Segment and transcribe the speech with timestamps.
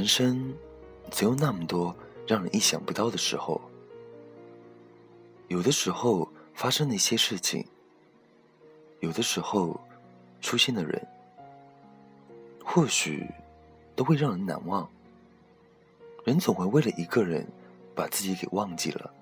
[0.00, 0.56] 人生
[1.10, 1.94] 总有那么多
[2.26, 3.60] 让人意想不到的时候，
[5.48, 7.62] 有的时候发生的一些事情，
[9.00, 9.78] 有的时候
[10.40, 11.06] 出现的人，
[12.64, 13.28] 或许
[13.94, 14.88] 都会让人难忘。
[16.24, 17.46] 人总会为了一个人
[17.94, 19.12] 把自己给忘记了。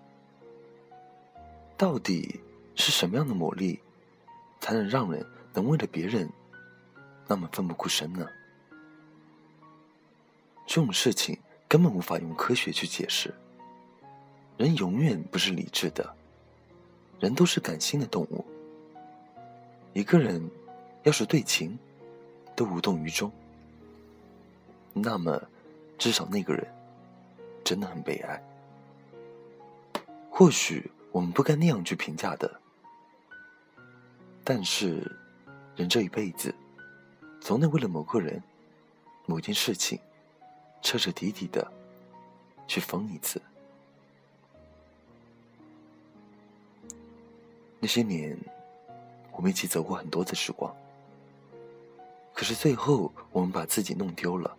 [1.77, 2.39] 到底
[2.77, 3.81] 是什么样的魔力，
[4.61, 6.31] 才能让人能为了别人
[7.27, 8.29] 那么奋不顾身呢？
[10.69, 11.35] 这种事情
[11.67, 13.35] 根本无法用科学去解释。
[14.59, 16.15] 人永远不是理智的，
[17.19, 18.45] 人都是感性的动物。
[19.95, 20.47] 一个人
[21.05, 21.77] 要是对情
[22.55, 23.33] 都无动于衷，
[24.93, 25.43] 那么
[25.97, 26.67] 至少那个人
[27.65, 28.41] 真的很悲哀。
[30.31, 32.61] 或许我们不该那样去评价的，
[34.45, 35.17] 但是
[35.77, 36.55] 人这一辈子，
[37.41, 38.43] 总得为了某个人、
[39.25, 39.99] 某件事情。
[40.83, 41.71] 彻彻底底的
[42.67, 43.41] 去疯一次。
[47.81, 48.37] 那些年，
[49.33, 50.75] 我们一起走过很多的时光，
[52.35, 54.57] 可是最后我们把自己弄丢了。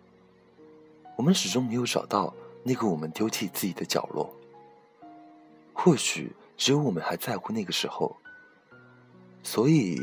[1.16, 2.32] 我们始终没有找到
[2.62, 4.34] 那个我们丢弃自己的角落。
[5.74, 8.16] 或许只有我们还在乎那个时候，
[9.42, 10.00] 所以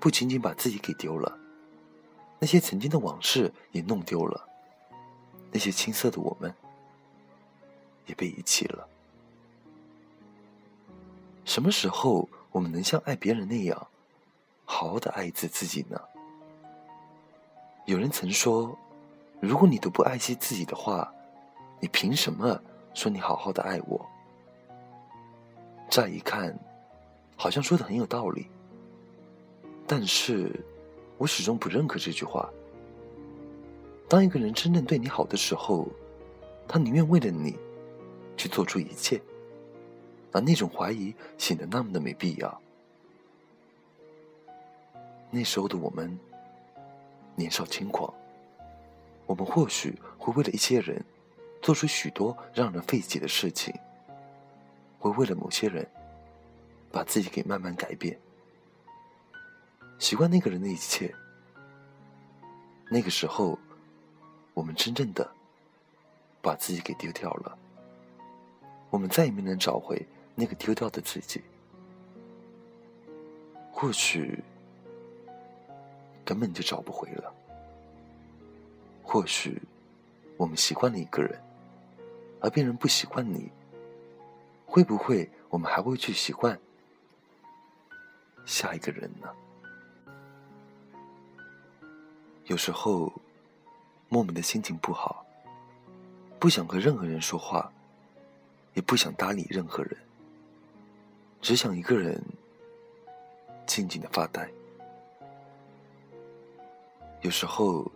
[0.00, 1.38] 不仅仅把自己给丢了，
[2.38, 4.48] 那些曾经的往事也弄丢了。
[5.52, 6.52] 那些青涩的我们，
[8.06, 8.88] 也被遗弃了。
[11.44, 13.86] 什么时候我们能像爱别人那样，
[14.64, 16.00] 好好的爱一次自己呢？
[17.84, 18.76] 有人曾说，
[19.40, 21.12] 如果你都不爱惜自己的话，
[21.80, 22.58] 你凭什么
[22.94, 24.08] 说你好好的爱我？
[25.90, 26.58] 乍一看，
[27.36, 28.48] 好像说的很有道理，
[29.86, 30.64] 但是
[31.18, 32.48] 我始终不认可这句话。
[34.12, 35.88] 当一个人真正对你好的时候，
[36.68, 37.58] 他宁愿为了你
[38.36, 39.18] 去做出一切，
[40.32, 42.60] 而那种怀疑显得那么的没必要。
[45.30, 46.14] 那时候的我们
[47.34, 48.12] 年少轻狂，
[49.24, 51.02] 我们或许会为了一些人
[51.62, 53.74] 做出许多让人费解的事情，
[54.98, 55.88] 会为了某些人
[56.90, 58.18] 把自己给慢慢改变，
[59.98, 61.14] 习惯那个人的一切。
[62.90, 63.58] 那个时候。
[64.54, 65.28] 我们真正的
[66.42, 67.56] 把自己给丢掉了，
[68.90, 71.40] 我们再也没能找回那个丢掉的自己。
[73.70, 74.38] 或许
[76.24, 77.32] 根本就找不回了。
[79.02, 79.60] 或许
[80.36, 81.40] 我们习惯了一个人，
[82.40, 83.50] 而别人不习惯你，
[84.66, 86.58] 会不会我们还会去习惯
[88.44, 89.28] 下一个人呢？
[92.44, 93.10] 有时候。
[94.12, 95.24] 莫名的心情不好，
[96.38, 97.72] 不想和任何人说话，
[98.74, 99.96] 也不想搭理任何人，
[101.40, 102.22] 只想一个人
[103.66, 104.46] 静静的发呆。
[107.22, 107.90] 有时候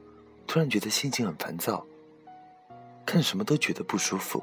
[0.47, 1.85] 突然觉得心情很烦躁，
[3.05, 4.43] 看什么都觉得不舒服，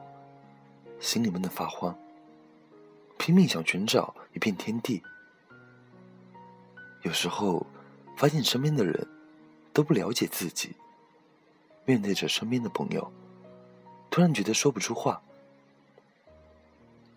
[0.99, 1.97] 心里闷得发慌，
[3.17, 5.01] 拼命想寻找一片天地。
[7.01, 7.65] 有时候
[8.15, 9.07] 发现身边的人
[9.73, 10.75] 都不了解自己。
[11.85, 13.11] 面对着身边的朋友，
[14.09, 15.21] 突然觉得说不出话。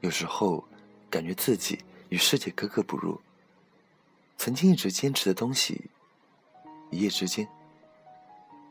[0.00, 0.64] 有时候
[1.08, 1.78] 感觉自己
[2.08, 3.20] 与世界格格不入，
[4.36, 5.88] 曾经一直坚持的东西，
[6.90, 7.46] 一夜之间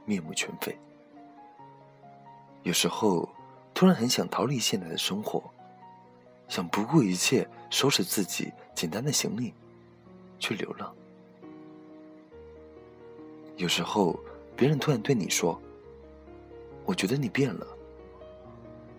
[0.06, 0.78] 面目全非。
[2.64, 3.28] 有时候
[3.74, 5.44] 突然很想逃离现在的生活，
[6.50, 9.54] 想不顾一切收拾自己简单的行李，
[10.40, 10.94] 去流浪。
[13.56, 14.20] 有时候
[14.58, 15.58] 别人突然对你说。
[16.86, 17.68] 我觉得你变了，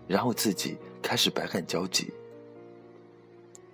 [0.07, 2.11] 然后自己开始百感交集。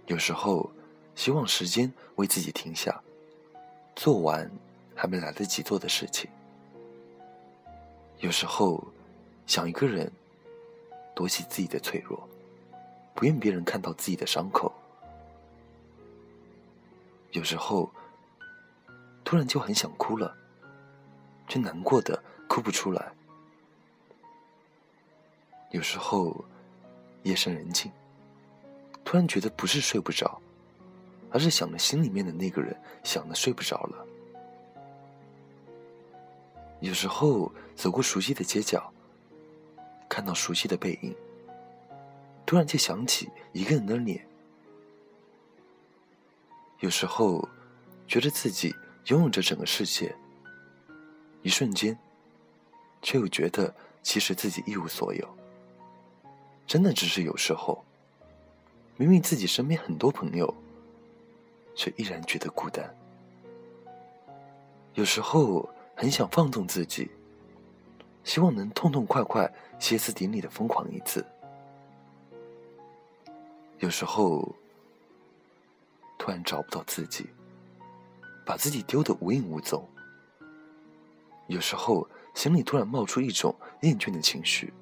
[0.05, 0.69] 有时候
[1.15, 3.01] 希望时间为自己停下，
[3.95, 4.49] 做完
[4.93, 6.29] 还没来得及做的事情。
[8.19, 8.85] 有时候
[9.47, 10.11] 想一个人
[11.15, 12.27] 躲起自己的脆弱，
[13.15, 14.71] 不愿别人看到自己的伤口。
[17.31, 17.91] 有时候
[19.23, 20.35] 突然就很想哭了，
[21.47, 23.11] 却难过的哭不出来。
[25.73, 26.45] 有时候，
[27.23, 27.91] 夜深人静，
[29.03, 30.39] 突然觉得不是睡不着，
[31.31, 34.05] 而是想着心里面的那个人，想的睡不着了。
[36.79, 38.93] 有时候走过熟悉的街角，
[40.07, 41.15] 看到熟悉的背影，
[42.45, 44.23] 突然就想起一个人的脸。
[46.81, 47.49] 有时候
[48.07, 48.75] 觉得自己
[49.07, 50.15] 拥有着整个世界，
[51.41, 51.97] 一瞬间，
[53.01, 53.73] 却又觉得
[54.03, 55.37] 其实自己一无所有。
[56.65, 57.83] 真的只是有时候，
[58.97, 60.51] 明明自己身边很多朋友，
[61.75, 62.95] 却依然觉得孤单。
[64.93, 67.11] 有时候很想放纵自己，
[68.23, 71.25] 希望能痛痛快快、歇斯底里的疯狂一次。
[73.79, 74.55] 有时候
[76.17, 77.27] 突然找不到自己，
[78.45, 79.87] 把自己丢得无影无踪。
[81.47, 84.73] 有时候心里突然冒出一种厌倦的情绪。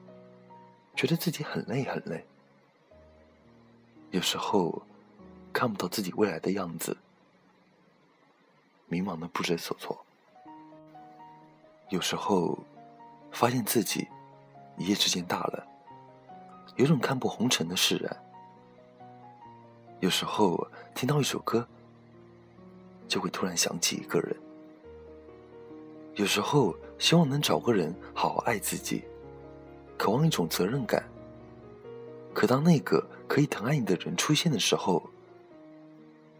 [0.95, 2.23] 觉得自己很累很累，
[4.11, 4.81] 有时候
[5.51, 6.95] 看不到自己未来的样子，
[8.87, 9.97] 迷茫的不知所措。
[11.89, 12.57] 有时候
[13.31, 14.07] 发现自己
[14.77, 15.67] 一夜之间大了，
[16.75, 18.23] 有种看破红尘的释然。
[20.01, 21.67] 有时候听到一首歌，
[23.07, 24.35] 就会突然想起一个人。
[26.15, 29.03] 有时候希望能找个人好好爱自己。
[30.01, 31.07] 渴望一种责任感，
[32.33, 35.07] 可当那个可以疼爱你的人出现的时候，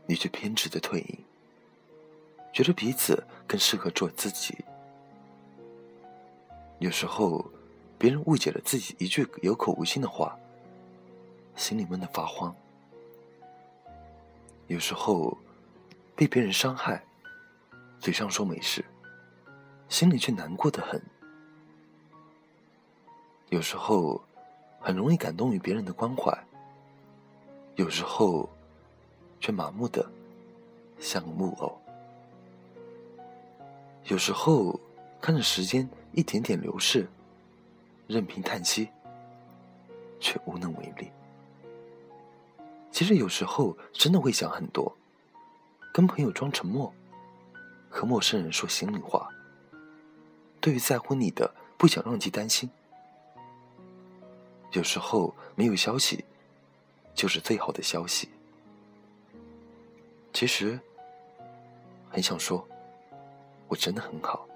[0.08, 1.20] 你却偏执的退隐，
[2.52, 4.66] 觉得彼此更适合做自己。
[6.80, 7.46] 有时候，
[8.00, 10.36] 别人误解了自己一句有口无心的话，
[11.56, 12.52] 心里闷得发慌；
[14.66, 15.38] 有时候，
[16.16, 17.06] 被别人伤害，
[18.00, 18.84] 嘴上说没事，
[19.88, 21.00] 心里却难过的很。
[23.52, 24.22] 有时候，
[24.80, 26.32] 很容易感动于别人的关怀；
[27.76, 28.50] 有时候，
[29.42, 30.10] 却麻木的
[31.02, 31.78] 像个木偶；
[34.06, 34.80] 有时候，
[35.20, 37.06] 看着时间一点点流逝，
[38.08, 38.88] 任凭叹息，
[40.22, 41.12] 却无能为力。
[42.90, 44.96] 其实有时候真的会想很多，
[45.94, 46.94] 跟朋友装沉默，
[47.90, 49.28] 和陌生人说心里话。
[50.62, 52.70] 对于在乎你的，不想让其担心。
[54.72, 56.24] 有时候没有消息，
[57.14, 58.30] 就是最好的消息。
[60.34, 60.80] 其实
[62.10, 62.66] 很想说，
[63.68, 64.48] 我真的很好。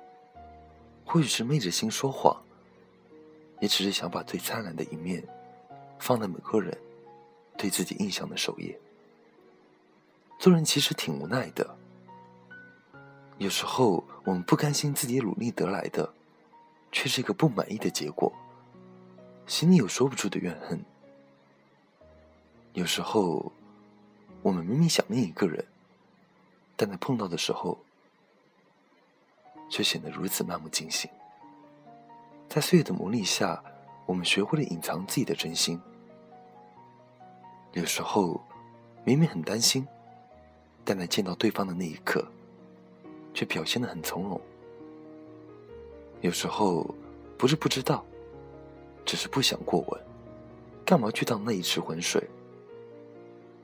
[1.06, 2.36] 或许是昧着心说谎，
[3.60, 5.24] 也只是想把最灿烂的一面
[6.00, 6.76] 放在每个人
[7.58, 8.80] 对自己印象的首页。
[10.40, 11.78] 做人其实挺无奈的，
[13.38, 16.14] 有时候我们不甘心自己努力得来的，
[16.92, 18.34] 却是一个不满意的结果。
[19.48, 20.84] 心里有说不出的怨恨。
[22.74, 23.52] 有时候，
[24.42, 25.64] 我们明明想念一个人，
[26.76, 27.78] 但在碰到的时候，
[29.70, 31.10] 却显得如此漫不经心。
[32.50, 33.64] 在岁月的磨砺下，
[34.06, 35.80] 我们学会了隐藏自己的真心。
[37.74, 38.42] 有时候，
[39.04, 39.88] 明明很担心，
[40.84, 42.26] 但在见到对方的那一刻，
[43.34, 44.42] 却表现的很从容。
[46.22, 46.94] 有时候，
[47.38, 48.04] 不是不知道。
[49.06, 50.02] 只是不想过问，
[50.84, 52.22] 干嘛去当那一池浑水？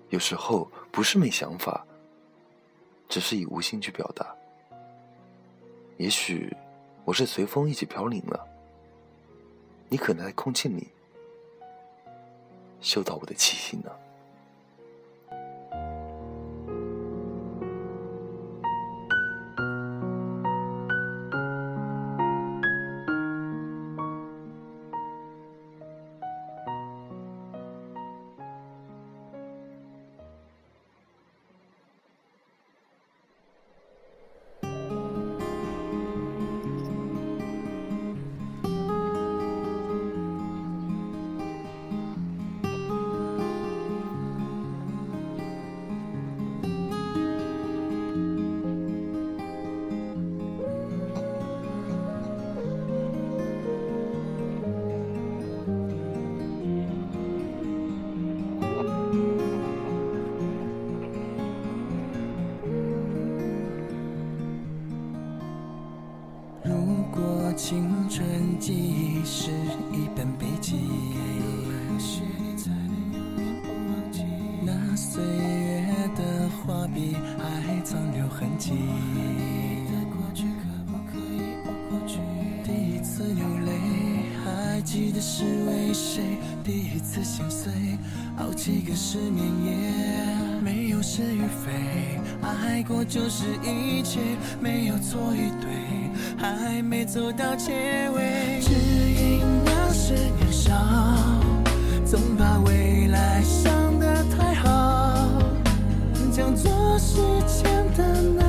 [0.09, 1.85] 有时候不是没想法，
[3.09, 4.35] 只是已无心去表达。
[5.97, 6.55] 也许
[7.05, 8.47] 我是随风一起飘零了，
[9.89, 10.87] 你可能在空气里
[12.79, 13.89] 嗅到我的气息呢。
[84.81, 86.21] 记得是为谁？
[86.63, 87.71] 第一次心碎，
[88.35, 89.71] 好几个失眠夜，
[90.63, 94.19] 没有是与非，爱过就是一切，
[94.59, 95.69] 没有错与对。
[96.37, 97.71] 还没走到结
[98.15, 100.73] 尾，只因那时年少，
[102.03, 105.29] 总把未来想得太好，
[106.31, 108.40] 将做时间的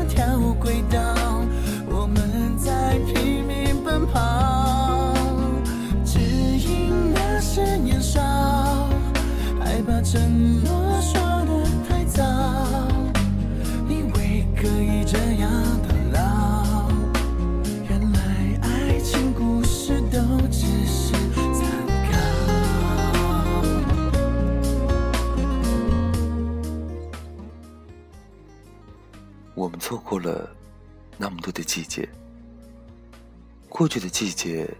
[33.83, 34.73] 过去的季节，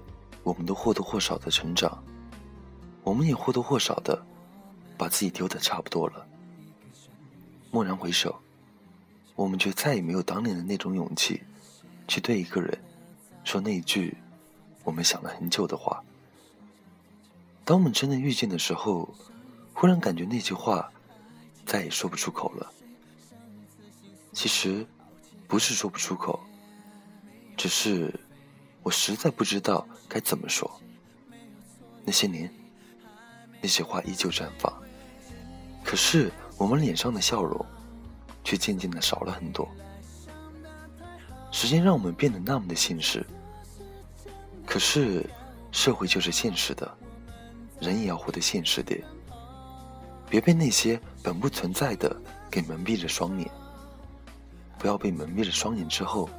[0.45, 2.01] 我们都或多或少的成长，
[3.03, 4.17] 我们也或多或少的
[4.97, 6.25] 把自己丢的差不多了。
[7.73, 8.41] 蓦然回首，
[9.35, 11.43] 我们却再也没有当年的那种勇气，
[12.07, 12.79] 去对一个人
[13.43, 14.17] 说那一句
[14.85, 16.01] 我们想了很久的话。
[17.65, 19.13] 当我们真的遇见的时候，
[19.75, 20.89] 忽然感觉那句话
[21.67, 22.73] 再也说不出口了。
[24.33, 24.87] 其实
[25.49, 26.39] 不是说不出口，
[27.57, 28.15] 只是
[28.83, 30.71] 我实在不知道该怎么说。
[32.05, 32.53] 那些年，
[33.61, 34.73] 那些花依旧绽放，
[35.85, 36.31] 可是。
[36.59, 37.67] 我们脸上的笑容，
[38.45, 39.69] 却渐渐的少了很多。
[41.51, 43.27] 时间让我们变得那么的现实，
[44.65, 45.29] 可是
[45.73, 46.89] 社会就是现实的，
[47.81, 49.03] 人也要活得现实点。
[50.31, 52.15] 别被那些本不存在的
[52.49, 53.51] 给蒙蔽了双眼，
[54.79, 56.31] 不要被蒙蔽了双眼之后，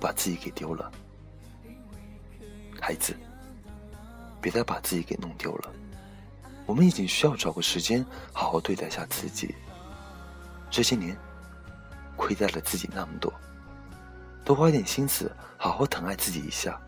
[0.00, 0.90] 把自己给丢了。
[2.88, 3.14] 孩子，
[4.40, 5.70] 别再把自己给弄丢了。
[6.64, 8.02] 我们已经需要找个时间
[8.32, 9.54] 好好对待下自己。
[10.70, 11.14] 这些年，
[12.16, 13.30] 亏待了自己那么多，
[14.42, 16.80] 多花点心思，好好疼爱自己一下，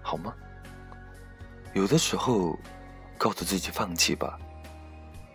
[0.00, 0.32] 好吗？
[1.74, 2.56] 有的时候，
[3.18, 4.38] 告诉自己放弃吧，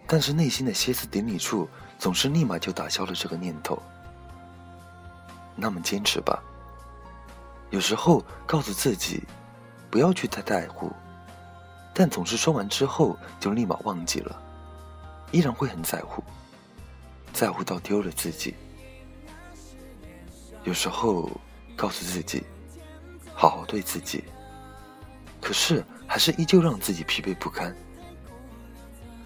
[0.07, 1.67] 但是内心的歇斯底里处，
[1.99, 3.77] 总是立马就打消了这个念头。
[5.53, 6.41] 那么坚持吧。
[7.69, 9.21] 有时候告诉自己，
[9.89, 10.91] 不要去太在乎。
[11.93, 14.39] 但总是说完之后就立马忘记了，
[15.31, 16.23] 依然会很在乎，
[17.33, 18.53] 在乎到丢了自己。
[20.63, 21.29] 有时候
[21.75, 22.43] 告诉自己，
[23.33, 24.23] 好好对自己，
[25.41, 27.75] 可是还是依旧让自己疲惫不堪。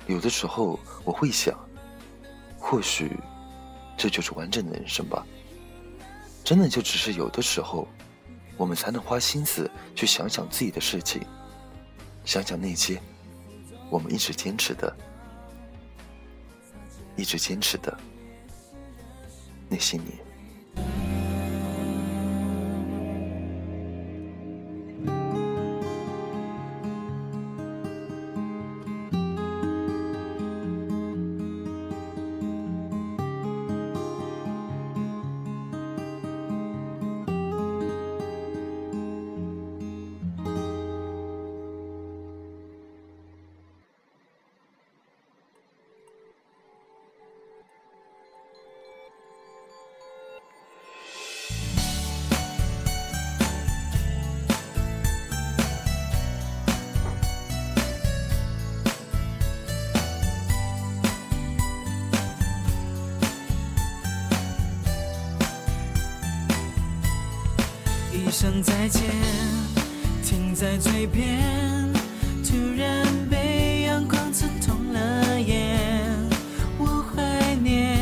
[0.08, 1.58] 有的时候我会想，
[2.58, 3.20] 或许
[3.98, 5.26] 这就是完整的人生吧。
[6.44, 7.88] 真的就只是有的时候，
[8.58, 11.22] 我们才能花心思去想想自己的事情。
[12.24, 13.02] 想想那些
[13.90, 14.96] 我们一直坚持的、
[17.16, 17.98] 一直坚持的
[19.68, 21.11] 那些年。
[68.32, 69.04] 声再见，
[70.24, 71.92] 停在嘴边，
[72.46, 75.78] 突然被阳光刺痛了眼。
[76.78, 78.00] 我怀念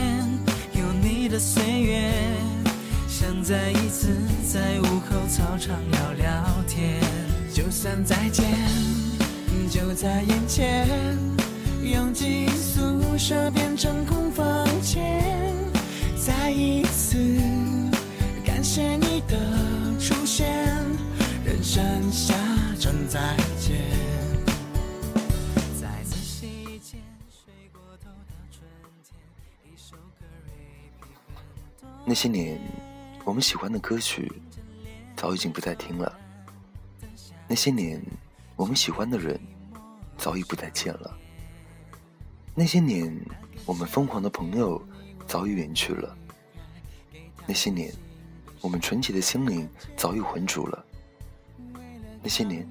[0.74, 2.12] 有你的岁月，
[3.08, 4.16] 想再一次
[4.48, 7.02] 在午后操场聊聊天。
[7.52, 8.46] 就算再见，
[9.70, 10.88] 就在眼前，
[11.82, 15.24] 拥挤宿舍变成空房间，
[16.16, 17.18] 再一次
[18.46, 19.59] 感谢你的。
[32.10, 32.60] 那些年，
[33.24, 34.32] 我们喜欢的歌曲
[35.16, 36.12] 早已经不再听了；
[37.48, 38.02] 那些年，
[38.56, 39.40] 我们喜欢的人
[40.18, 41.16] 早已不再见了；
[42.56, 43.16] 那些年，
[43.64, 44.82] 我们疯狂的朋友
[45.28, 46.18] 早已远去了；
[47.46, 47.94] 那些年，
[48.60, 50.84] 我们纯洁的心灵早已浑浊了。
[52.24, 52.68] 那些年，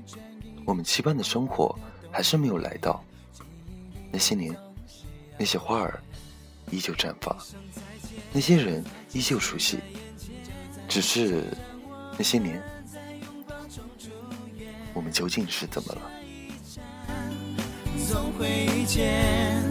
[0.65, 1.79] 我们期盼的生活
[2.11, 3.05] 还是没有来到。
[4.11, 4.53] 那些年，
[5.39, 6.03] 那些花儿
[6.71, 7.37] 依旧绽放，
[8.33, 8.83] 那些人
[9.13, 9.79] 依旧熟悉。
[10.89, 11.45] 只是
[12.17, 12.63] 那些年，
[14.95, 16.01] 我们究竟是怎么了？
[18.09, 19.63] 总会遇见，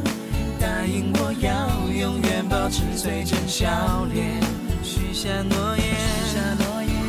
[0.59, 4.39] 答应我要永远保持最真笑脸，
[4.83, 5.95] 许下诺言，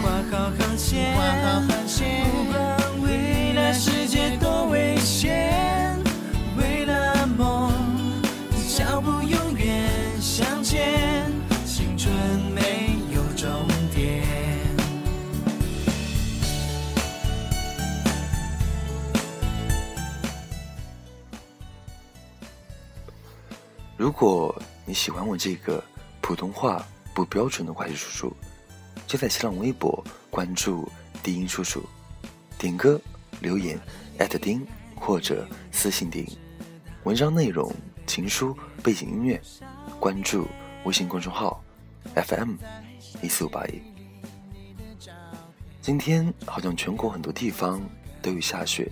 [0.02, 1.12] 画好航线。
[1.12, 1.18] 如
[24.20, 25.80] 如果你喜欢我这个
[26.20, 26.84] 普通话
[27.14, 28.36] 不标准的怪叔叔，
[29.06, 30.90] 就在新浪微博关注
[31.22, 31.84] 低音叔叔，
[32.58, 33.00] 点歌
[33.40, 33.78] 留言
[34.18, 36.26] 艾特丁或者私信丁，
[37.04, 37.72] 文章内容
[38.08, 39.40] 情书背景音乐，
[40.00, 40.48] 关注
[40.82, 41.62] 微信公众号
[42.16, 42.56] FM
[43.22, 43.80] 一四五八一。
[45.80, 47.80] 今天好像全国很多地方
[48.20, 48.90] 都有下雪，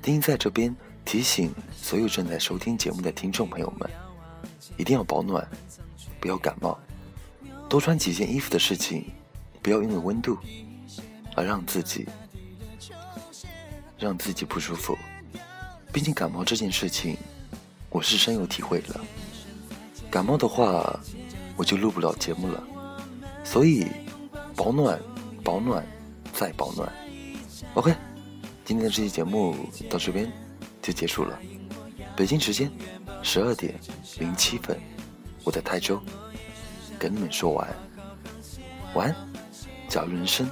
[0.00, 3.90] 丁在这边提醒所有正在收听节目的听众朋友们，
[4.76, 5.46] 一定要保暖，
[6.20, 6.78] 不要感冒，
[7.68, 9.04] 多穿几件衣服的事情，
[9.62, 10.38] 不要因为温度
[11.34, 12.06] 而让自己
[13.98, 14.96] 让自己不舒服。
[15.92, 17.16] 毕竟感冒这件事情，
[17.90, 19.00] 我是深有体会的。
[20.10, 20.98] 感冒的话，
[21.56, 22.62] 我就录不了节目了，
[23.44, 23.86] 所以
[24.54, 25.00] 保暖，
[25.42, 25.84] 保暖。
[26.38, 26.92] 再保暖
[27.72, 27.94] ，OK，
[28.62, 29.56] 今天的这期节目
[29.88, 30.30] 到这边
[30.82, 31.40] 就结束了。
[32.14, 32.70] 北京时间
[33.28, 33.74] 十二点
[34.20, 34.80] 零七分，
[35.42, 36.00] 我在泰州
[36.96, 37.76] 跟你们说晚安。
[38.94, 39.16] 晚安，
[39.88, 40.48] 假如人生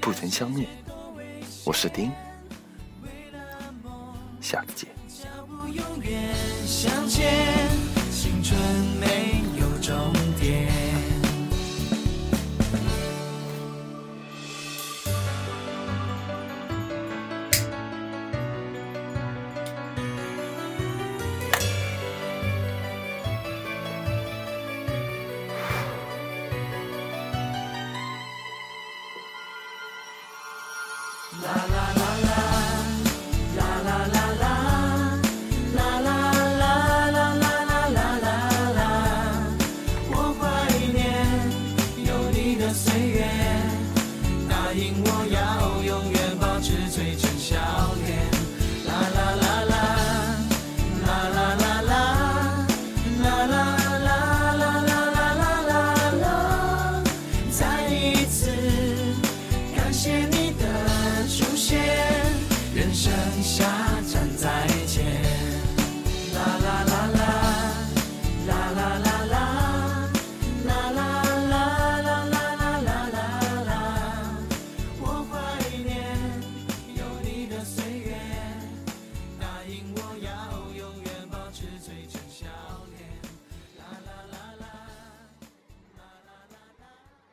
[0.00, 0.68] 不曾相遇，
[1.64, 2.12] 我是丁，
[4.40, 4.88] 下次见。